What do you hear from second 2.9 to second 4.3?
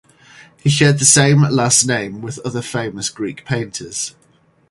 Greek painters.